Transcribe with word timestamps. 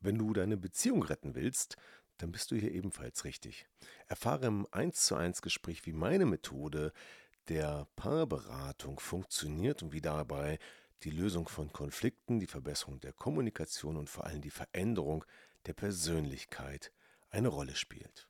Wenn 0.00 0.18
du 0.18 0.32
deine 0.32 0.56
Beziehung 0.56 1.02
retten 1.02 1.34
willst, 1.34 1.76
dann 2.18 2.32
bist 2.32 2.50
du 2.50 2.56
hier 2.56 2.72
ebenfalls 2.72 3.24
richtig. 3.24 3.66
Erfahre 4.06 4.46
im 4.46 4.66
1 4.70 5.06
zu 5.06 5.14
1 5.14 5.42
Gespräch, 5.42 5.86
wie 5.86 5.92
meine 5.92 6.26
Methode 6.26 6.92
der 7.48 7.86
Paarberatung 7.96 9.00
funktioniert 9.00 9.82
und 9.82 9.92
wie 9.92 10.00
dabei 10.00 10.58
die 11.04 11.10
Lösung 11.10 11.48
von 11.48 11.72
Konflikten, 11.72 12.40
die 12.40 12.46
Verbesserung 12.46 13.00
der 13.00 13.12
Kommunikation 13.12 13.96
und 13.96 14.10
vor 14.10 14.24
allem 14.24 14.42
die 14.42 14.50
Veränderung 14.50 15.24
der 15.66 15.72
Persönlichkeit 15.72 16.92
eine 17.30 17.48
Rolle 17.48 17.76
spielt. 17.76 18.28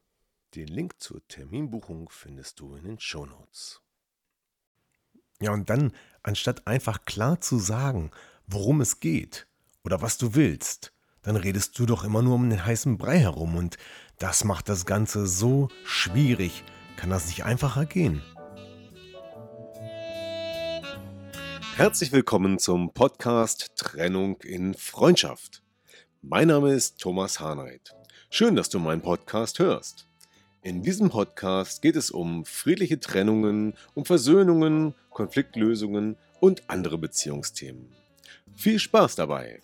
Den 0.55 0.69
Link 0.69 1.00
zur 1.00 1.27
Terminbuchung 1.29 2.09
findest 2.11 2.61
du 2.61 2.75
in 2.75 2.85
den 2.85 3.00
Shownotes. 3.00 3.82
Ja, 5.41 5.53
und 5.53 5.71
dann, 5.71 5.93
anstatt 6.23 6.66
einfach 6.66 7.05
klar 7.05 7.41
zu 7.41 7.59
sagen, 7.59 8.11
worum 8.46 8.80
es 8.80 9.00
geht 9.00 9.46
oder 9.85 10.03
was 10.03 10.19
du 10.19 10.35
willst, 10.35 10.93
dann 11.29 11.37
redest 11.37 11.79
du 11.79 11.85
doch 11.85 12.05
immer 12.05 12.23
nur 12.23 12.37
um 12.37 12.49
den 12.49 12.65
heißen 12.65 12.97
Brei 12.97 13.18
herum 13.18 13.55
und 13.55 13.77
das 14.19 14.45
macht 14.45 14.71
das 14.71 14.86
Ganze 14.86 15.27
so 15.27 15.69
schwierig. 15.85 16.64
Kann 16.96 17.11
das 17.11 17.27
nicht 17.27 17.45
einfacher 17.45 17.85
gehen? 17.85 18.23
Herzlich 21.77 22.13
willkommen 22.13 22.59
zum 22.59 22.95
Podcast 22.95 23.72
Trennung 23.77 24.41
in 24.41 24.72
Freundschaft. 24.72 25.63
Mein 26.22 26.49
Name 26.49 26.72
ist 26.72 26.99
Thomas 26.99 27.41
Hahnreit. 27.41 27.95
Schön, 28.31 28.57
dass 28.57 28.71
du 28.71 28.79
meinen 28.79 29.03
Podcast 29.03 29.58
hörst. 29.58 30.08
In 30.63 30.83
diesem 30.83 31.11
Podcast 31.11 31.83
geht 31.83 31.97
es 31.97 32.11
um 32.11 32.47
friedliche 32.47 33.00
Trennungen, 33.00 33.75
um 33.92 34.06
Versöhnungen, 34.06 34.95
Konfliktlösungen 35.11 36.17
und 36.41 36.62
andere 36.70 36.97
Beziehungsthemen. 36.97 37.92
Viel 38.56 38.78
Spaß 38.78 39.17
dabei! 39.17 39.61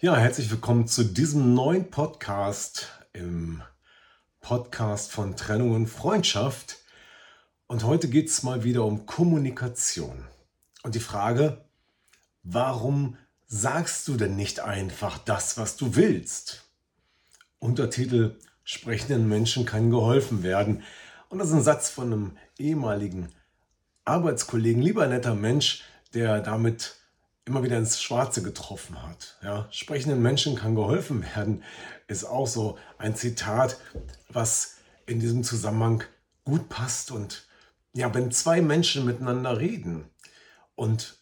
Ja, 0.00 0.16
herzlich 0.16 0.48
willkommen 0.48 0.86
zu 0.86 1.02
diesem 1.02 1.54
neuen 1.54 1.90
Podcast 1.90 2.86
im 3.12 3.64
Podcast 4.38 5.10
von 5.10 5.34
Trennung 5.34 5.72
und 5.72 5.88
Freundschaft. 5.88 6.76
Und 7.66 7.82
heute 7.82 8.08
geht 8.08 8.28
es 8.28 8.44
mal 8.44 8.62
wieder 8.62 8.84
um 8.84 9.06
Kommunikation. 9.06 10.24
Und 10.84 10.94
die 10.94 11.00
Frage, 11.00 11.64
warum 12.44 13.16
sagst 13.48 14.06
du 14.06 14.16
denn 14.16 14.36
nicht 14.36 14.60
einfach 14.60 15.18
das, 15.18 15.58
was 15.58 15.76
du 15.76 15.96
willst? 15.96 16.70
Untertitel 17.58 18.38
Sprechenden 18.62 19.28
Menschen 19.28 19.64
kann 19.66 19.90
geholfen 19.90 20.44
werden. 20.44 20.84
Und 21.28 21.40
das 21.40 21.48
ist 21.48 21.54
ein 21.54 21.62
Satz 21.62 21.90
von 21.90 22.12
einem 22.12 22.36
ehemaligen 22.56 23.30
Arbeitskollegen, 24.04 24.80
lieber 24.80 25.08
netter 25.08 25.34
Mensch, 25.34 25.82
der 26.14 26.40
damit 26.40 26.97
immer 27.48 27.62
wieder 27.62 27.78
ins 27.78 28.00
Schwarze 28.00 28.42
getroffen 28.42 29.02
hat. 29.02 29.38
Ja, 29.42 29.66
sprechenden 29.70 30.22
Menschen 30.22 30.54
kann 30.54 30.74
geholfen 30.74 31.24
werden, 31.34 31.64
ist 32.06 32.24
auch 32.24 32.46
so 32.46 32.78
ein 32.98 33.16
Zitat, 33.16 33.80
was 34.28 34.76
in 35.06 35.18
diesem 35.18 35.42
Zusammenhang 35.42 36.04
gut 36.44 36.68
passt. 36.68 37.10
Und 37.10 37.48
ja, 37.94 38.14
wenn 38.14 38.30
zwei 38.30 38.60
Menschen 38.60 39.04
miteinander 39.04 39.58
reden 39.58 40.08
und 40.76 41.18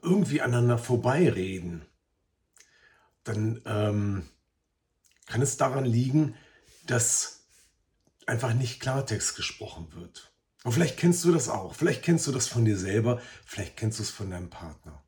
irgendwie 0.00 0.40
aneinander 0.40 0.78
vorbeireden, 0.78 1.84
dann 3.24 3.60
ähm, 3.66 4.28
kann 5.26 5.42
es 5.42 5.56
daran 5.56 5.84
liegen, 5.84 6.36
dass 6.86 7.40
einfach 8.26 8.54
nicht 8.54 8.80
Klartext 8.80 9.36
gesprochen 9.36 9.88
wird. 9.94 10.32
Und 10.64 10.72
vielleicht 10.72 10.96
kennst 10.96 11.24
du 11.24 11.32
das 11.32 11.48
auch. 11.48 11.74
Vielleicht 11.74 12.02
kennst 12.02 12.26
du 12.26 12.32
das 12.32 12.48
von 12.48 12.64
dir 12.64 12.76
selber. 12.76 13.20
Vielleicht 13.44 13.76
kennst 13.76 13.98
du 13.98 14.02
es 14.02 14.10
von 14.10 14.30
deinem 14.30 14.48
Partner. 14.48 15.03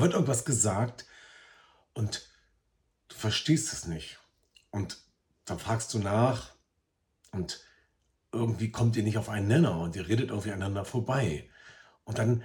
Wird 0.00 0.14
irgendwas 0.14 0.44
gesagt 0.44 1.06
und 1.94 2.28
du 3.08 3.16
verstehst 3.16 3.72
es 3.72 3.86
nicht. 3.86 4.18
Und 4.70 4.98
dann 5.44 5.58
fragst 5.58 5.94
du 5.94 5.98
nach 5.98 6.54
und 7.32 7.60
irgendwie 8.32 8.70
kommt 8.70 8.96
ihr 8.96 9.02
nicht 9.02 9.18
auf 9.18 9.28
einen 9.28 9.48
Nenner 9.48 9.80
und 9.80 9.96
ihr 9.96 10.06
redet 10.06 10.30
irgendwie 10.30 10.50
aneinander 10.50 10.84
vorbei. 10.84 11.48
Und 12.04 12.18
dann 12.18 12.44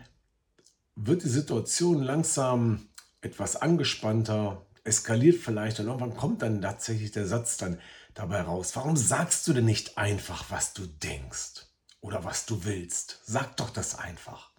wird 0.95 1.23
die 1.23 1.29
Situation 1.29 2.01
langsam 2.01 2.87
etwas 3.21 3.55
angespannter, 3.55 4.65
eskaliert 4.83 5.41
vielleicht 5.41 5.79
und 5.79 5.87
irgendwann 5.87 6.15
kommt 6.15 6.41
dann 6.41 6.61
tatsächlich 6.61 7.11
der 7.11 7.25
Satz 7.25 7.57
dann 7.57 7.79
dabei 8.13 8.41
raus. 8.41 8.75
Warum 8.75 8.95
sagst 8.95 9.47
du 9.47 9.53
denn 9.53 9.65
nicht 9.65 9.97
einfach, 9.97 10.49
was 10.49 10.73
du 10.73 10.85
denkst 10.85 11.65
oder 12.01 12.23
was 12.23 12.45
du 12.45 12.63
willst? 12.65 13.21
Sag 13.25 13.57
doch 13.57 13.69
das 13.69 13.97
einfach 13.97 14.53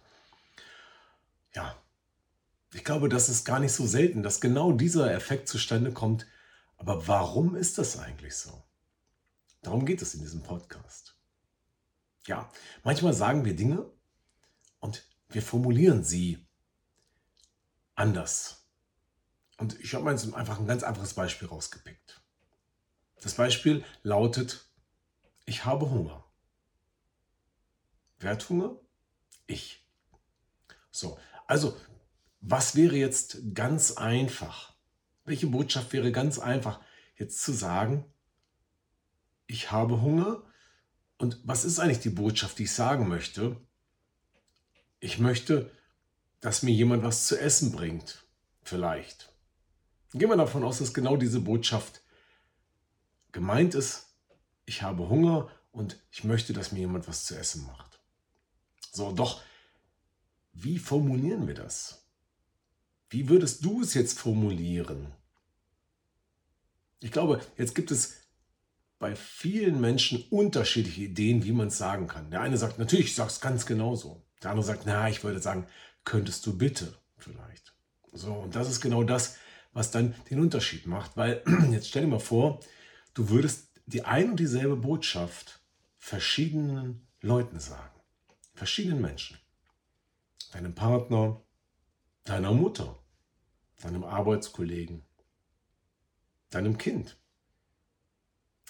ja, 1.54 1.76
ich 2.74 2.84
glaube, 2.84 3.08
das 3.08 3.28
ist 3.28 3.44
gar 3.44 3.60
nicht 3.60 3.72
so 3.72 3.86
selten, 3.86 4.22
dass 4.22 4.40
genau 4.40 4.72
dieser 4.72 5.12
Effekt 5.14 5.48
zustande 5.48 5.92
kommt. 5.92 6.26
Aber 6.76 7.06
warum 7.06 7.54
ist 7.54 7.78
das 7.78 7.98
eigentlich 7.98 8.34
so? 8.34 8.64
Darum 9.62 9.86
geht 9.86 10.02
es 10.02 10.14
in 10.14 10.20
diesem 10.20 10.42
Podcast. 10.42 11.16
Ja, 12.26 12.50
manchmal 12.82 13.14
sagen 13.14 13.44
wir 13.44 13.54
Dinge 13.54 13.90
und 14.80 15.06
wir 15.28 15.42
formulieren 15.42 16.04
sie 16.04 16.46
anders. 17.94 18.66
Und 19.58 19.78
ich 19.80 19.94
habe 19.94 20.04
mir 20.04 20.10
jetzt 20.10 20.32
einfach 20.34 20.58
ein 20.58 20.66
ganz 20.66 20.82
einfaches 20.82 21.14
Beispiel 21.14 21.48
rausgepickt. 21.48 22.22
Das 23.22 23.34
Beispiel 23.34 23.84
lautet, 24.02 24.68
ich 25.46 25.64
habe 25.64 25.88
Hunger. 25.90 26.24
Wer 28.18 28.32
hat 28.32 28.48
Hunger? 28.48 28.76
Ich. 29.46 29.86
So, 30.90 31.18
also, 31.46 31.78
was 32.46 32.76
wäre 32.76 32.96
jetzt 32.96 33.54
ganz 33.54 33.92
einfach? 33.92 34.74
Welche 35.24 35.46
Botschaft 35.46 35.92
wäre 35.94 36.12
ganz 36.12 36.38
einfach 36.38 36.80
jetzt 37.16 37.42
zu 37.42 37.52
sagen? 37.52 38.04
Ich 39.46 39.72
habe 39.72 40.02
Hunger. 40.02 40.42
Und 41.16 41.40
was 41.44 41.64
ist 41.64 41.78
eigentlich 41.78 42.00
die 42.00 42.10
Botschaft, 42.10 42.58
die 42.58 42.64
ich 42.64 42.72
sagen 42.72 43.08
möchte? 43.08 43.56
Ich 45.00 45.18
möchte, 45.18 45.70
dass 46.40 46.62
mir 46.62 46.72
jemand 46.72 47.02
was 47.02 47.26
zu 47.26 47.40
essen 47.40 47.72
bringt. 47.72 48.26
Vielleicht. 48.62 49.32
Gehen 50.12 50.28
wir 50.28 50.36
davon 50.36 50.64
aus, 50.64 50.78
dass 50.78 50.92
genau 50.92 51.16
diese 51.16 51.40
Botschaft 51.40 52.02
gemeint 53.32 53.74
ist. 53.74 54.14
Ich 54.66 54.82
habe 54.82 55.08
Hunger 55.08 55.50
und 55.72 55.98
ich 56.10 56.24
möchte, 56.24 56.52
dass 56.52 56.72
mir 56.72 56.80
jemand 56.80 57.08
was 57.08 57.24
zu 57.24 57.36
essen 57.36 57.66
macht. 57.66 58.00
So, 58.92 59.12
doch 59.12 59.42
wie 60.52 60.78
formulieren 60.78 61.46
wir 61.46 61.54
das? 61.54 62.03
Wie 63.14 63.28
würdest 63.28 63.64
du 63.64 63.80
es 63.80 63.94
jetzt 63.94 64.18
formulieren? 64.18 65.06
Ich 66.98 67.12
glaube, 67.12 67.40
jetzt 67.56 67.76
gibt 67.76 67.92
es 67.92 68.14
bei 68.98 69.14
vielen 69.14 69.80
Menschen 69.80 70.24
unterschiedliche 70.30 71.02
Ideen, 71.02 71.44
wie 71.44 71.52
man 71.52 71.68
es 71.68 71.78
sagen 71.78 72.08
kann. 72.08 72.32
Der 72.32 72.40
eine 72.40 72.58
sagt, 72.58 72.80
natürlich, 72.80 73.06
ich 73.06 73.14
sage 73.14 73.30
es 73.30 73.40
ganz 73.40 73.66
genauso. 73.66 74.26
Der 74.42 74.50
andere 74.50 74.66
sagt, 74.66 74.82
na, 74.84 75.08
ich 75.08 75.22
würde 75.22 75.38
sagen, 75.40 75.68
könntest 76.04 76.44
du 76.44 76.58
bitte 76.58 76.92
vielleicht. 77.16 77.76
So, 78.12 78.32
und 78.32 78.56
das 78.56 78.68
ist 78.68 78.80
genau 78.80 79.04
das, 79.04 79.36
was 79.72 79.92
dann 79.92 80.16
den 80.28 80.40
Unterschied 80.40 80.88
macht. 80.88 81.16
Weil, 81.16 81.40
jetzt 81.70 81.86
stell 81.86 82.02
dir 82.02 82.08
mal 82.08 82.18
vor, 82.18 82.58
du 83.14 83.28
würdest 83.28 83.68
die 83.86 84.04
ein 84.04 84.30
und 84.30 84.40
dieselbe 84.40 84.74
Botschaft 84.74 85.60
verschiedenen 85.98 87.06
Leuten 87.20 87.60
sagen. 87.60 88.00
Verschiedenen 88.54 89.00
Menschen 89.00 89.38
deinem 90.52 90.74
Partner, 90.74 91.40
deiner 92.24 92.52
Mutter, 92.52 92.98
deinem 93.84 94.02
Arbeitskollegen, 94.02 95.04
deinem 96.48 96.78
Kind, 96.78 97.18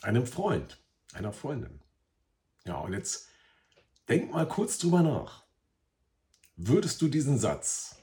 einem 0.03 0.27
Freund, 0.27 0.83
einer 1.13 1.33
Freundin. 1.33 1.81
Ja, 2.67 2.79
und 2.81 2.93
jetzt 2.95 3.29
denk 4.09 4.33
mal 4.33 4.49
kurz 4.49 4.77
drüber 4.79 5.03
nach. 5.03 5.45
Würdest 6.57 7.01
du 7.01 7.07
diesen 7.07 7.39
Satz 7.39 7.97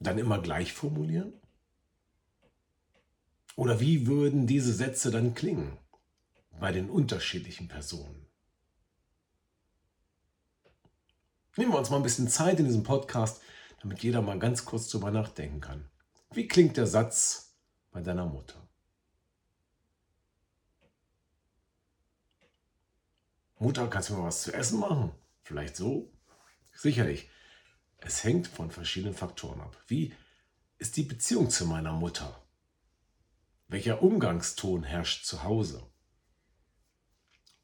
dann 0.00 0.18
immer 0.18 0.40
gleich 0.40 0.72
formulieren? 0.72 1.32
Oder 3.54 3.78
wie 3.78 4.08
würden 4.08 4.48
diese 4.48 4.72
Sätze 4.72 5.12
dann 5.12 5.36
klingen 5.36 5.78
bei 6.58 6.72
den 6.72 6.90
unterschiedlichen 6.90 7.68
Personen? 7.68 8.26
Nehmen 11.56 11.70
wir 11.70 11.78
uns 11.78 11.90
mal 11.90 11.98
ein 11.98 12.02
bisschen 12.02 12.26
Zeit 12.26 12.58
in 12.58 12.66
diesem 12.66 12.82
Podcast, 12.82 13.40
damit 13.80 14.02
jeder 14.02 14.20
mal 14.20 14.40
ganz 14.40 14.64
kurz 14.64 14.88
drüber 14.88 15.12
nachdenken 15.12 15.60
kann. 15.60 15.88
Wie 16.34 16.48
klingt 16.48 16.76
der 16.76 16.86
Satz 16.86 17.54
bei 17.92 18.00
deiner 18.00 18.26
Mutter? 18.26 18.60
Mutter, 23.58 23.88
kannst 23.88 24.10
du 24.10 24.14
mir 24.14 24.24
was 24.24 24.42
zu 24.42 24.52
essen 24.52 24.80
machen? 24.80 25.12
Vielleicht 25.42 25.76
so? 25.76 26.12
Sicherlich. 26.74 27.30
Es 27.98 28.24
hängt 28.24 28.48
von 28.48 28.70
verschiedenen 28.70 29.14
Faktoren 29.14 29.60
ab. 29.60 29.80
Wie 29.86 30.12
ist 30.78 30.96
die 30.96 31.04
Beziehung 31.04 31.50
zu 31.50 31.66
meiner 31.66 31.92
Mutter? 31.92 32.44
Welcher 33.68 34.02
Umgangston 34.02 34.82
herrscht 34.82 35.24
zu 35.24 35.44
Hause? 35.44 35.88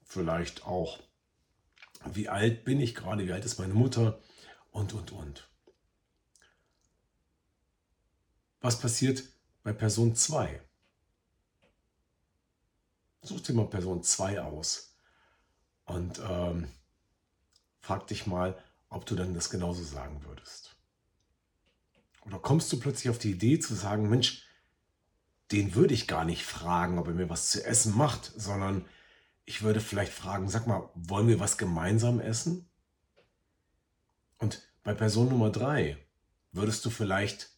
Vielleicht 0.04 0.64
auch 0.64 1.00
wie 2.04 2.28
alt 2.28 2.64
bin 2.64 2.80
ich 2.80 2.94
gerade, 2.94 3.26
wie 3.26 3.32
alt 3.32 3.44
ist 3.44 3.58
meine 3.58 3.74
Mutter 3.74 4.22
und, 4.70 4.94
und, 4.94 5.12
und. 5.12 5.49
Was 8.60 8.78
passiert 8.78 9.24
bei 9.62 9.72
Person 9.72 10.14
2? 10.14 10.60
Such 13.22 13.40
dir 13.40 13.54
mal 13.54 13.66
Person 13.66 14.02
2 14.02 14.42
aus 14.42 14.94
und 15.84 16.20
ähm, 16.26 16.68
frag 17.80 18.06
dich 18.06 18.26
mal, 18.26 18.56
ob 18.88 19.06
du 19.06 19.14
dann 19.14 19.34
das 19.34 19.50
genauso 19.50 19.82
sagen 19.82 20.24
würdest. 20.24 20.76
Oder 22.22 22.38
kommst 22.38 22.72
du 22.72 22.80
plötzlich 22.80 23.10
auf 23.10 23.18
die 23.18 23.32
Idee 23.32 23.58
zu 23.58 23.74
sagen, 23.74 24.08
Mensch, 24.08 24.46
den 25.52 25.74
würde 25.74 25.94
ich 25.94 26.06
gar 26.06 26.24
nicht 26.24 26.44
fragen, 26.44 26.98
ob 26.98 27.08
er 27.08 27.14
mir 27.14 27.28
was 27.28 27.50
zu 27.50 27.64
essen 27.64 27.96
macht, 27.96 28.32
sondern 28.36 28.84
ich 29.44 29.62
würde 29.62 29.80
vielleicht 29.80 30.12
fragen, 30.12 30.48
sag 30.48 30.66
mal, 30.66 30.88
wollen 30.94 31.28
wir 31.28 31.40
was 31.40 31.58
gemeinsam 31.58 32.20
essen? 32.20 32.68
Und 34.38 34.62
bei 34.82 34.94
Person 34.94 35.28
Nummer 35.28 35.50
3 35.50 35.98
würdest 36.52 36.84
du 36.84 36.90
vielleicht 36.90 37.50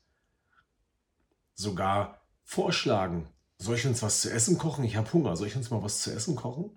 sogar 1.63 2.21
vorschlagen, 2.45 3.29
soll 3.59 3.77
ich 3.77 3.87
uns 3.87 4.03
was 4.03 4.21
zu 4.21 4.31
essen 4.31 4.59
kochen? 4.59 4.85
Ich 4.85 4.97
habe 4.97 5.13
Hunger, 5.13 5.37
soll 5.37 5.47
ich 5.47 5.57
uns 5.57 5.71
mal 5.71 5.83
was 5.83 6.03
zu 6.03 6.13
essen 6.13 6.37
kochen? 6.37 6.71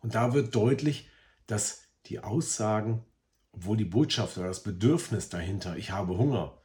Und 0.00 0.14
da 0.14 0.34
wird 0.34 0.54
deutlich, 0.54 1.08
dass 1.46 1.82
die 2.06 2.20
Aussagen, 2.20 3.04
obwohl 3.52 3.76
die 3.76 3.84
Botschaft 3.84 4.36
oder 4.36 4.48
das 4.48 4.62
Bedürfnis 4.62 5.28
dahinter, 5.28 5.76
ich 5.76 5.90
habe 5.90 6.18
Hunger, 6.18 6.58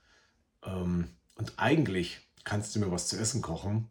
ähm, 0.63 1.09
und 1.35 1.53
eigentlich 1.57 2.19
kannst 2.43 2.75
du 2.75 2.79
mir 2.79 2.91
was 2.91 3.07
zu 3.07 3.17
essen 3.17 3.41
kochen, 3.41 3.89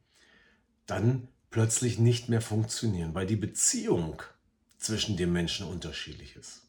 dann 0.87 1.29
plötzlich 1.51 1.99
nicht 1.99 2.29
mehr 2.29 2.41
funktionieren, 2.41 3.15
weil 3.15 3.27
die 3.27 3.37
Beziehung 3.37 4.23
zwischen 4.79 5.17
den 5.17 5.33
Menschen 5.33 5.67
unterschiedlich 5.67 6.37
ist. 6.37 6.63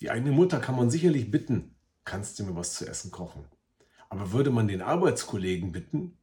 Die 0.00 0.10
eigene 0.10 0.32
Mutter 0.32 0.60
kann 0.60 0.76
man 0.76 0.90
sicherlich 0.90 1.30
bitten, 1.30 1.74
kannst 2.04 2.38
du 2.38 2.44
mir 2.44 2.54
was 2.54 2.74
zu 2.74 2.86
essen 2.86 3.10
kochen. 3.10 3.44
Aber 4.08 4.32
würde 4.32 4.50
man 4.50 4.68
den 4.68 4.82
Arbeitskollegen 4.82 5.72
bitten? 5.72 6.16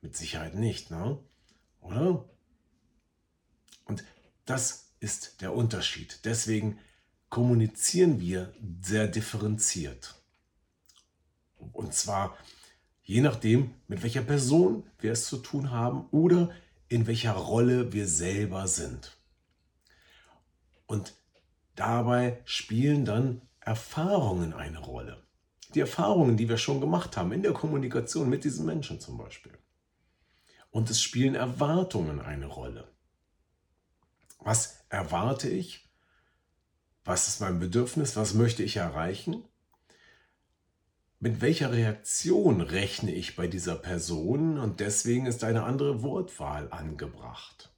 Mit 0.00 0.16
Sicherheit 0.16 0.54
nicht, 0.54 0.90
ne? 0.90 1.18
Oder? 1.80 2.24
Und 3.84 4.04
das 4.44 4.92
ist 5.00 5.40
der 5.40 5.54
Unterschied. 5.54 6.20
Deswegen 6.24 6.78
kommunizieren 7.28 8.20
wir 8.20 8.54
sehr 8.80 9.08
differenziert. 9.08 10.14
Und 11.72 11.94
zwar 11.94 12.36
je 13.04 13.20
nachdem, 13.20 13.74
mit 13.86 14.02
welcher 14.02 14.22
Person 14.22 14.84
wir 14.98 15.12
es 15.12 15.26
zu 15.26 15.36
tun 15.36 15.70
haben 15.70 16.08
oder 16.10 16.50
in 16.88 17.06
welcher 17.06 17.32
Rolle 17.32 17.92
wir 17.92 18.08
selber 18.08 18.66
sind. 18.66 19.16
Und 20.86 21.14
dabei 21.76 22.40
spielen 22.44 23.04
dann 23.04 23.42
Erfahrungen 23.60 24.52
eine 24.52 24.78
Rolle. 24.78 25.22
Die 25.74 25.80
Erfahrungen, 25.80 26.36
die 26.36 26.48
wir 26.48 26.58
schon 26.58 26.80
gemacht 26.80 27.16
haben 27.16 27.32
in 27.32 27.42
der 27.42 27.52
Kommunikation 27.52 28.28
mit 28.28 28.44
diesen 28.44 28.66
Menschen 28.66 29.00
zum 29.00 29.18
Beispiel. 29.18 29.52
Und 30.70 30.90
es 30.90 31.00
spielen 31.00 31.34
Erwartungen 31.34 32.20
eine 32.20 32.46
Rolle. 32.46 32.88
Was 34.38 34.84
erwarte 34.88 35.48
ich? 35.48 35.88
Was 37.04 37.28
ist 37.28 37.40
mein 37.40 37.58
Bedürfnis? 37.58 38.16
Was 38.16 38.34
möchte 38.34 38.62
ich 38.62 38.76
erreichen? 38.76 39.44
mit 41.24 41.40
welcher 41.40 41.72
Reaktion 41.72 42.60
rechne 42.60 43.10
ich 43.10 43.34
bei 43.34 43.46
dieser 43.46 43.76
Person 43.76 44.58
und 44.58 44.80
deswegen 44.80 45.24
ist 45.24 45.42
eine 45.42 45.62
andere 45.62 46.02
Wortwahl 46.02 46.70
angebracht. 46.70 47.72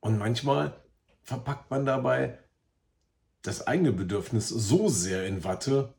Und 0.00 0.18
manchmal 0.18 0.78
verpackt 1.22 1.70
man 1.70 1.86
dabei 1.86 2.38
das 3.42 3.66
eigene 3.66 3.92
Bedürfnis 3.92 4.48
so 4.48 4.88
sehr 4.88 5.26
in 5.26 5.44
Watte, 5.44 5.94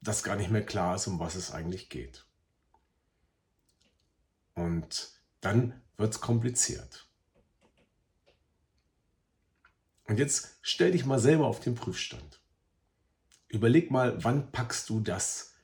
dass 0.00 0.22
gar 0.22 0.36
nicht 0.36 0.50
mehr 0.50 0.64
klar 0.64 0.96
ist, 0.96 1.06
um 1.06 1.18
was 1.18 1.34
es 1.34 1.50
eigentlich 1.50 1.88
geht. 1.88 2.26
Und 4.54 5.12
dann 5.40 5.80
wird 5.96 6.14
es 6.14 6.20
kompliziert. 6.20 7.06
Und 10.04 10.18
jetzt 10.18 10.58
stell 10.62 10.92
dich 10.92 11.04
mal 11.04 11.20
selber 11.20 11.46
auf 11.46 11.60
den 11.60 11.74
Prüfstand. 11.74 12.40
Überleg 13.48 13.90
mal, 13.90 14.22
wann 14.24 14.50
packst 14.50 14.88
du 14.88 15.00
das, 15.00 15.54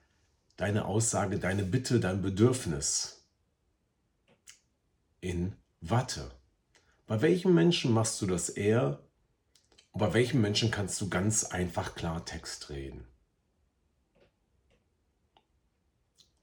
deine 0.57 0.85
Aussage, 0.85 1.39
deine 1.39 1.65
Bitte, 1.65 1.99
dein 1.99 2.23
Bedürfnis 2.23 3.27
in 5.21 5.57
Watte? 5.81 6.31
Bei 7.07 7.23
welchen 7.23 7.55
Menschen 7.55 7.93
machst 7.93 8.21
du 8.23 8.27
das 8.27 8.49
eher? 8.49 9.06
Bei 9.99 10.13
welchen 10.13 10.43
Menschen 10.43 10.71
kannst 10.71 11.01
du 11.01 11.09
ganz 11.09 11.45
einfach 11.45 11.95
Klartext 11.95 12.69
reden? 12.69 13.07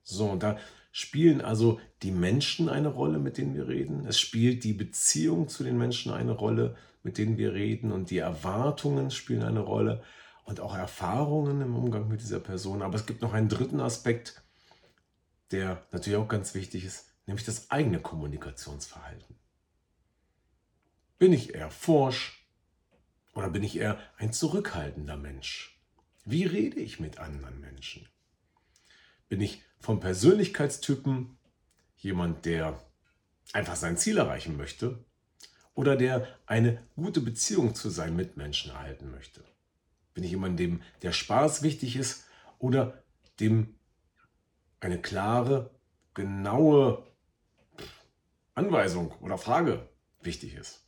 So, 0.01 0.35
da 0.35 0.57
spielen 0.91 1.39
also 1.39 1.79
die 2.01 2.11
Menschen 2.11 2.67
eine 2.67 2.87
Rolle, 2.87 3.19
mit 3.19 3.37
denen 3.37 3.53
wir 3.53 3.67
reden. 3.67 4.07
Es 4.07 4.19
spielt 4.19 4.63
die 4.63 4.73
Beziehung 4.73 5.49
zu 5.49 5.63
den 5.63 5.77
Menschen 5.77 6.11
eine 6.11 6.31
Rolle, 6.31 6.75
mit 7.03 7.19
denen 7.19 7.37
wir 7.37 7.53
reden. 7.53 7.91
Und 7.91 8.09
die 8.09 8.17
Erwartungen 8.17 9.11
spielen 9.11 9.43
eine 9.43 9.59
Rolle 9.59 10.03
und 10.45 10.59
auch 10.59 10.75
Erfahrungen 10.75 11.61
im 11.61 11.75
Umgang 11.75 12.07
mit 12.07 12.21
dieser 12.21 12.39
Person. 12.39 12.81
Aber 12.81 12.95
es 12.95 13.05
gibt 13.05 13.21
noch 13.21 13.33
einen 13.33 13.49
dritten 13.49 13.81
Aspekt, 13.81 14.41
der 15.51 15.85
natürlich 15.91 16.17
auch 16.17 16.27
ganz 16.27 16.55
wichtig 16.55 16.85
ist, 16.85 17.13
nämlich 17.27 17.45
das 17.45 17.69
eigene 17.69 17.99
Kommunikationsverhalten. 17.99 19.35
Bin 21.19 21.33
ich 21.33 21.53
eher 21.53 21.69
forsch 21.69 22.42
oder 23.33 23.49
bin 23.49 23.63
ich 23.63 23.77
eher 23.77 23.99
ein 24.17 24.31
zurückhaltender 24.31 25.17
Mensch? 25.17 25.79
Wie 26.25 26.45
rede 26.45 26.79
ich 26.79 26.99
mit 26.99 27.19
anderen 27.19 27.59
Menschen? 27.59 28.07
Bin 29.27 29.41
ich 29.41 29.63
vom 29.79 29.99
Persönlichkeitstypen 29.99 31.37
jemand, 31.97 32.45
der 32.45 32.79
einfach 33.51 33.75
sein 33.75 33.97
Ziel 33.97 34.17
erreichen 34.17 34.55
möchte 34.57 35.03
oder 35.73 35.95
der 35.95 36.27
eine 36.45 36.85
gute 36.95 37.21
Beziehung 37.21 37.75
zu 37.75 37.89
seinen 37.89 38.15
Mitmenschen 38.15 38.71
erhalten 38.71 39.11
möchte? 39.11 39.43
Bin 40.13 40.23
ich 40.23 40.31
jemand, 40.31 40.59
dem 40.59 40.81
der 41.01 41.11
Spaß 41.11 41.63
wichtig 41.63 41.95
ist 41.95 42.25
oder 42.59 43.03
dem 43.39 43.75
eine 44.79 45.01
klare, 45.01 45.71
genaue 46.13 47.07
Anweisung 48.53 49.11
oder 49.21 49.37
Frage 49.37 49.89
wichtig 50.21 50.53
ist? 50.53 50.82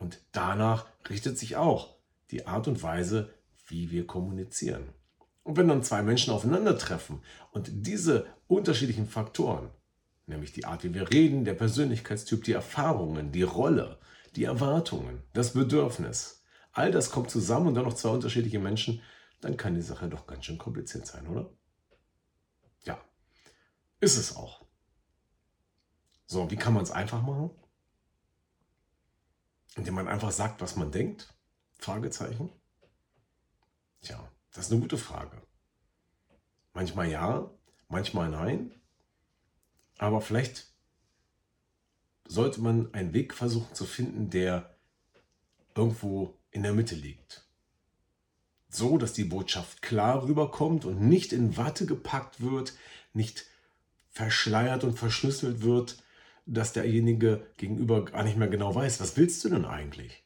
Und 0.00 0.18
danach 0.32 0.86
richtet 1.08 1.38
sich 1.38 1.56
auch 1.56 1.94
die 2.30 2.46
Art 2.46 2.66
und 2.66 2.82
Weise, 2.82 3.32
wie 3.66 3.90
wir 3.90 4.06
kommunizieren. 4.06 4.88
Und 5.42 5.56
wenn 5.56 5.68
dann 5.68 5.82
zwei 5.82 6.02
Menschen 6.02 6.32
aufeinandertreffen 6.32 7.22
und 7.52 7.70
diese 7.70 8.26
unterschiedlichen 8.48 9.06
Faktoren, 9.06 9.70
nämlich 10.26 10.52
die 10.52 10.64
Art, 10.64 10.84
wie 10.84 10.94
wir 10.94 11.10
reden, 11.10 11.44
der 11.44 11.54
Persönlichkeitstyp, 11.54 12.42
die 12.44 12.52
Erfahrungen, 12.52 13.30
die 13.30 13.42
Rolle, 13.42 13.98
die 14.36 14.44
Erwartungen, 14.44 15.22
das 15.34 15.52
Bedürfnis, 15.52 16.44
all 16.72 16.90
das 16.90 17.10
kommt 17.10 17.30
zusammen 17.30 17.68
und 17.68 17.74
dann 17.74 17.84
noch 17.84 17.94
zwei 17.94 18.10
unterschiedliche 18.10 18.58
Menschen, 18.58 19.02
dann 19.40 19.56
kann 19.56 19.74
die 19.74 19.82
Sache 19.82 20.08
doch 20.08 20.26
ganz 20.26 20.46
schön 20.46 20.58
kompliziert 20.58 21.06
sein, 21.06 21.26
oder? 21.26 21.50
Ja, 22.84 22.98
ist 24.00 24.16
es 24.16 24.34
auch. 24.34 24.64
So, 26.26 26.50
wie 26.50 26.56
kann 26.56 26.74
man 26.74 26.84
es 26.84 26.90
einfach 26.90 27.22
machen? 27.22 27.50
Indem 29.76 29.94
man 29.94 30.08
einfach 30.08 30.32
sagt, 30.32 30.60
was 30.60 30.76
man 30.76 30.90
denkt? 30.90 31.32
Fragezeichen. 31.78 32.50
Tja, 34.02 34.30
das 34.52 34.66
ist 34.66 34.72
eine 34.72 34.80
gute 34.80 34.98
Frage. 34.98 35.40
Manchmal 36.72 37.08
ja, 37.08 37.50
manchmal 37.88 38.30
nein. 38.30 38.74
Aber 39.98 40.20
vielleicht 40.20 40.72
sollte 42.26 42.60
man 42.60 42.92
einen 42.94 43.12
Weg 43.12 43.34
versuchen 43.34 43.74
zu 43.74 43.84
finden, 43.84 44.30
der 44.30 44.76
irgendwo 45.74 46.38
in 46.50 46.62
der 46.62 46.72
Mitte 46.72 46.94
liegt. 46.94 47.46
So, 48.68 48.98
dass 48.98 49.12
die 49.12 49.24
Botschaft 49.24 49.82
klar 49.82 50.22
rüberkommt 50.22 50.84
und 50.84 51.00
nicht 51.00 51.32
in 51.32 51.56
Watte 51.56 51.86
gepackt 51.86 52.40
wird, 52.40 52.74
nicht 53.12 53.46
verschleiert 54.10 54.84
und 54.84 54.98
verschlüsselt 54.98 55.62
wird, 55.62 56.02
dass 56.46 56.72
derjenige 56.72 57.46
gegenüber 57.56 58.04
gar 58.04 58.22
nicht 58.24 58.36
mehr 58.36 58.48
genau 58.48 58.74
weiß, 58.74 59.00
was 59.00 59.16
willst 59.16 59.44
du 59.44 59.48
denn 59.48 59.64
eigentlich? 59.64 60.24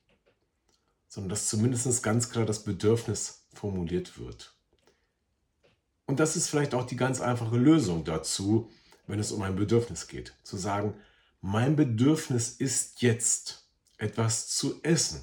Sondern 1.09 1.30
dass 1.30 1.49
zumindest 1.49 2.02
ganz 2.02 2.30
klar 2.30 2.47
das 2.47 2.64
Bedürfnis 2.64 3.47
formuliert 3.52 4.18
wird. 4.18 4.54
Und 6.06 6.21
das 6.21 6.37
ist 6.37 6.49
vielleicht 6.49 6.75
auch 6.75 6.87
die 6.87 6.97
ganz 6.97 7.21
einfache 7.21 7.56
Lösung 7.56 8.04
dazu, 8.04 8.71
wenn 9.06 9.18
es 9.18 9.33
um 9.33 9.42
ein 9.42 9.56
Bedürfnis 9.56 10.09
geht. 10.09 10.35
Zu 10.42 10.56
sagen, 10.56 10.94
mein 11.40 11.76
Bedürfnis 11.76 12.50
ist 12.50 13.02
jetzt 13.02 13.68
etwas 13.99 14.49
zu 14.49 14.83
essen. 14.83 15.21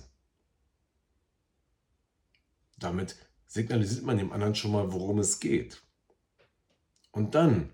Damit 2.78 3.16
signalisiert 3.48 4.04
man 4.04 4.18
dem 4.18 4.32
anderen 4.32 4.56
schon 4.56 4.72
mal, 4.72 4.92
worum 4.92 5.20
es 5.20 5.40
geht. 5.40 5.82
Und 7.12 7.36
dann 7.36 7.70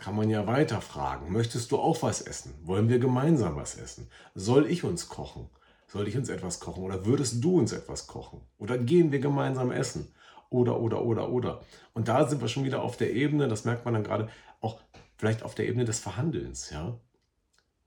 kann 0.00 0.16
man 0.16 0.28
ja 0.28 0.46
weiter 0.46 0.80
fragen, 0.80 1.32
möchtest 1.32 1.70
du 1.70 1.78
auch 1.78 2.02
was 2.02 2.20
essen? 2.22 2.54
Wollen 2.64 2.88
wir 2.88 2.98
gemeinsam 2.98 3.56
was 3.56 3.76
essen? 3.76 4.08
Soll 4.34 4.66
ich 4.66 4.82
uns 4.82 5.08
kochen? 5.08 5.48
Soll 5.86 6.08
ich 6.08 6.16
uns 6.16 6.28
etwas 6.28 6.60
kochen? 6.60 6.82
Oder 6.82 7.04
würdest 7.04 7.44
du 7.44 7.58
uns 7.58 7.72
etwas 7.72 8.06
kochen? 8.06 8.40
Oder 8.58 8.78
gehen 8.78 9.12
wir 9.12 9.20
gemeinsam 9.20 9.70
essen? 9.70 10.12
oder, 10.50 10.80
oder, 10.80 11.02
oder, 11.02 11.30
oder. 11.30 11.64
Und 11.94 12.08
da 12.08 12.28
sind 12.28 12.42
wir 12.42 12.48
schon 12.48 12.64
wieder 12.64 12.82
auf 12.82 12.96
der 12.96 13.14
Ebene, 13.14 13.48
das 13.48 13.64
merkt 13.64 13.84
man 13.84 13.94
dann 13.94 14.04
gerade 14.04 14.28
auch 14.60 14.80
vielleicht 15.16 15.42
auf 15.42 15.54
der 15.54 15.68
Ebene 15.68 15.84
des 15.84 16.00
Verhandelns. 16.00 16.70
Ja? 16.70 16.98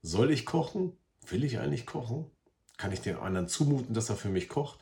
Soll 0.01 0.31
ich 0.31 0.45
kochen? 0.45 0.97
Will 1.27 1.43
ich 1.43 1.59
eigentlich 1.59 1.85
kochen? 1.85 2.31
Kann 2.77 2.91
ich 2.91 3.01
den 3.01 3.17
anderen 3.17 3.47
zumuten, 3.47 3.93
dass 3.93 4.09
er 4.09 4.15
für 4.15 4.29
mich 4.29 4.49
kocht? 4.49 4.79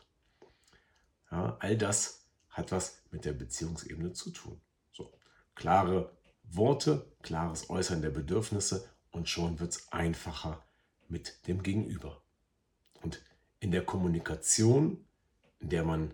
Ja, 1.30 1.56
all 1.60 1.76
das 1.76 2.26
hat 2.48 2.72
was 2.72 3.02
mit 3.10 3.24
der 3.24 3.32
Beziehungsebene 3.32 4.12
zu 4.12 4.30
tun. 4.30 4.60
So, 4.92 5.12
klare 5.54 6.10
Worte, 6.56 7.06
klares 7.22 7.70
Äußern 7.70 8.02
der 8.02 8.10
Bedürfnisse 8.10 8.88
und 9.10 9.28
schon 9.28 9.60
wird 9.60 9.72
es 9.72 9.92
einfacher 9.92 10.64
mit 11.08 11.46
dem 11.46 11.62
Gegenüber. 11.62 12.22
Und 13.02 13.22
in 13.60 13.70
der 13.70 13.84
Kommunikation, 13.84 15.04
in 15.60 15.68
der 15.68 15.84
man 15.84 16.12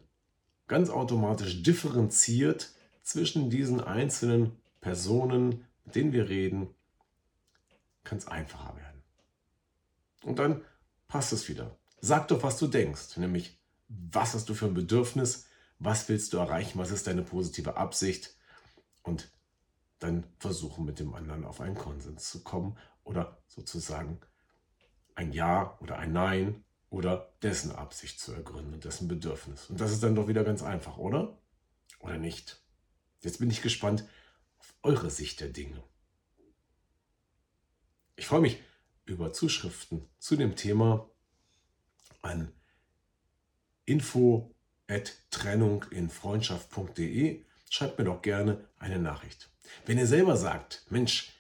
ganz 0.67 0.91
automatisch 0.91 1.63
differenziert 1.63 2.73
zwischen 3.03 3.51
diesen 3.51 3.81
einzelnen 3.81 4.57
Personen, 4.81 5.67
mit 5.85 5.95
denen 5.95 6.13
wir 6.13 6.29
reden, 6.29 6.75
kann 8.05 8.19
es 8.19 8.27
einfacher 8.27 8.77
werden. 8.77 9.03
Und 10.25 10.39
dann 10.39 10.63
passt 11.09 11.33
es 11.33 11.49
wieder. 11.49 11.77
Sag 12.01 12.29
doch, 12.29 12.43
was 12.43 12.59
du 12.59 12.67
denkst, 12.67 13.17
nämlich 13.17 13.59
was 13.89 14.35
hast 14.35 14.49
du 14.49 14.55
für 14.55 14.67
ein 14.67 14.75
Bedürfnis, 14.75 15.47
was 15.79 16.09
willst 16.09 16.33
du 16.33 16.39
erreichen, 16.39 16.79
was 16.79 16.91
ist 16.91 17.07
deine 17.07 17.23
positive 17.23 17.77
Absicht 17.77 18.37
und 19.03 19.31
dann 19.99 20.25
versuchen 20.39 20.85
mit 20.85 20.99
dem 20.99 21.15
anderen 21.15 21.45
auf 21.45 21.61
einen 21.61 21.75
Konsens 21.75 22.31
zu 22.31 22.43
kommen 22.43 22.77
oder 23.05 23.39
sozusagen 23.49 24.21
ein 25.15 25.33
Ja 25.33 25.77
oder 25.81 25.99
ein 25.99 26.13
Nein 26.13 26.65
oder 26.91 27.33
dessen 27.43 27.73
Absicht 27.73 28.21
zu 28.21 28.33
ergründen, 28.33 28.81
dessen 28.81 29.09
Bedürfnis. 29.09 29.69
Und 29.69 29.81
das 29.81 29.93
ist 29.93 30.03
dann 30.03 30.15
doch 30.15 30.29
wieder 30.29 30.45
ganz 30.45 30.63
einfach, 30.63 30.97
oder? 30.99 31.37
Oder 32.01 32.19
nicht? 32.19 32.63
Jetzt 33.21 33.39
bin 33.39 33.51
ich 33.51 33.63
gespannt 33.63 34.05
auf 34.59 34.75
eure 34.83 35.11
Sicht 35.11 35.41
der 35.41 35.49
Dinge. 35.49 35.83
Ich 38.17 38.27
freue 38.27 38.41
mich 38.41 38.61
über 39.05 39.33
Zuschriften 39.33 40.09
zu 40.19 40.37
dem 40.37 40.57
Thema 40.57 41.09
an 42.23 42.53
info 43.85 44.55
at 44.87 45.15
trennung 45.31 45.85
in 45.91 46.11
freundschaft.de. 46.11 47.45
Schreibt 47.71 47.99
mir 47.99 48.05
doch 48.05 48.23
gerne 48.23 48.65
eine 48.79 48.99
Nachricht. 48.99 49.49
Wenn 49.87 49.99
ihr 49.99 50.07
selber 50.07 50.37
sagt, 50.37 50.85
Mensch, 50.91 51.33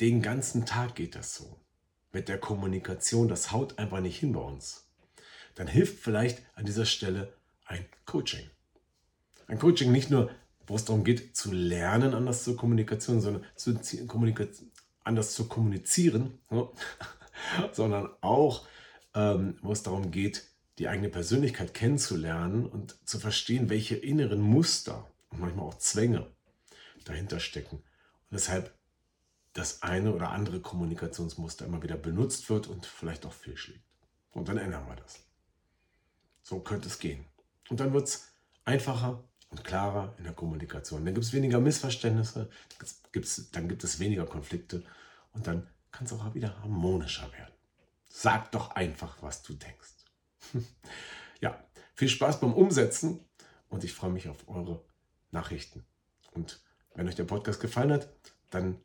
den 0.00 0.22
ganzen 0.22 0.66
Tag 0.66 0.94
geht 0.94 1.14
das 1.14 1.34
so, 1.34 1.58
mit 2.12 2.28
der 2.28 2.38
Kommunikation, 2.38 3.28
das 3.28 3.52
haut 3.52 3.78
einfach 3.78 4.00
nicht 4.00 4.18
hin 4.18 4.32
bei 4.32 4.40
uns, 4.40 4.86
dann 5.54 5.66
hilft 5.66 5.98
vielleicht 5.98 6.42
an 6.54 6.64
dieser 6.64 6.84
Stelle 6.84 7.32
ein 7.66 7.84
Coaching. 8.06 8.48
Ein 9.46 9.58
Coaching 9.58 9.92
nicht 9.92 10.10
nur, 10.10 10.30
wo 10.66 10.76
es 10.76 10.84
darum 10.84 11.04
geht, 11.04 11.36
zu 11.36 11.52
lernen, 11.52 12.14
anders 12.14 12.44
zur 12.44 12.56
Kommunikation, 12.56 13.20
sondern 13.20 13.44
zu 13.56 13.78
anders 15.04 15.32
zu 15.32 15.48
kommunizieren, 15.48 16.38
sondern 17.72 18.10
auch, 18.20 18.66
ähm, 19.14 19.56
wo 19.62 19.72
es 19.72 19.82
darum 19.82 20.10
geht, 20.10 20.44
die 20.78 20.88
eigene 20.88 21.08
Persönlichkeit 21.08 21.74
kennenzulernen 21.74 22.66
und 22.66 22.96
zu 23.08 23.18
verstehen, 23.18 23.70
welche 23.70 23.96
inneren 23.96 24.40
Muster 24.40 25.10
und 25.30 25.40
manchmal 25.40 25.66
auch 25.66 25.78
Zwänge 25.78 26.30
dahinter 27.04 27.40
stecken. 27.40 27.76
Und 27.76 28.32
deshalb 28.32 28.74
das 29.52 29.82
eine 29.82 30.14
oder 30.14 30.30
andere 30.30 30.60
Kommunikationsmuster 30.60 31.66
immer 31.66 31.82
wieder 31.82 31.96
benutzt 31.96 32.48
wird 32.48 32.68
und 32.68 32.86
vielleicht 32.86 33.26
auch 33.26 33.32
fehlschlägt. 33.32 33.82
Und 34.30 34.48
dann 34.48 34.58
ändern 34.58 34.86
wir 34.86 34.96
das. 34.96 35.20
So 36.42 36.60
könnte 36.60 36.88
es 36.88 36.98
gehen. 36.98 37.24
Und 37.68 37.80
dann 37.80 37.92
wird 37.92 38.08
es 38.08 38.28
einfacher 38.64 39.24
und 39.50 39.64
klarer 39.64 40.14
in 40.18 40.24
der 40.24 40.32
Kommunikation. 40.32 41.04
Dann 41.04 41.14
gibt 41.14 41.26
es 41.26 41.32
weniger 41.32 41.60
Missverständnisse, 41.60 42.48
gibt's, 43.12 43.50
dann 43.50 43.68
gibt 43.68 43.82
es 43.84 43.98
weniger 43.98 44.26
Konflikte 44.26 44.84
und 45.32 45.46
dann 45.46 45.66
kann 45.90 46.06
es 46.06 46.12
auch 46.12 46.34
wieder 46.34 46.58
harmonischer 46.60 47.32
werden. 47.32 47.52
Sag 48.08 48.52
doch 48.52 48.70
einfach, 48.70 49.22
was 49.22 49.42
du 49.42 49.54
denkst. 49.54 49.94
ja, 51.40 51.62
viel 51.94 52.08
Spaß 52.08 52.40
beim 52.40 52.54
Umsetzen 52.54 53.20
und 53.68 53.84
ich 53.84 53.92
freue 53.92 54.10
mich 54.10 54.28
auf 54.28 54.48
eure 54.48 54.84
Nachrichten. 55.30 55.84
Und 56.32 56.62
wenn 56.94 57.08
euch 57.08 57.14
der 57.14 57.24
Podcast 57.24 57.60
gefallen 57.60 57.92
hat, 57.92 58.08
dann 58.50 58.80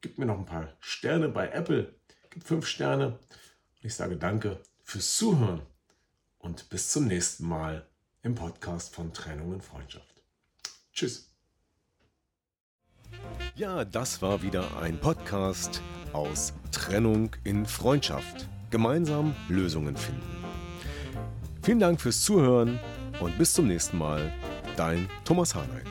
gebt 0.00 0.18
mir 0.18 0.26
noch 0.26 0.38
ein 0.38 0.46
paar 0.46 0.76
Sterne 0.80 1.28
bei 1.28 1.48
Apple. 1.48 1.94
Gebt 2.30 2.46
fünf 2.46 2.66
Sterne. 2.66 3.08
Und 3.08 3.84
ich 3.84 3.94
sage 3.94 4.16
danke 4.16 4.60
fürs 4.82 5.16
Zuhören 5.16 5.62
und 6.38 6.68
bis 6.68 6.90
zum 6.90 7.06
nächsten 7.06 7.46
Mal 7.46 7.86
im 8.22 8.34
Podcast 8.34 8.94
von 8.94 9.12
Trennung 9.12 9.52
und 9.52 9.64
Freundschaft. 9.64 10.22
Tschüss. 10.92 11.32
Ja, 13.54 13.84
das 13.84 14.22
war 14.22 14.42
wieder 14.42 14.78
ein 14.78 14.98
Podcast 14.98 15.82
aus 16.12 16.52
Trennung 16.70 17.30
in 17.44 17.66
Freundschaft. 17.66 18.48
Gemeinsam 18.70 19.36
Lösungen 19.48 19.96
finden. 19.96 20.22
Vielen 21.62 21.78
Dank 21.80 22.00
fürs 22.00 22.22
Zuhören 22.22 22.80
und 23.20 23.36
bis 23.38 23.52
zum 23.52 23.68
nächsten 23.68 23.98
Mal. 23.98 24.32
Dein 24.76 25.08
Thomas 25.24 25.54
Harnight. 25.54 25.86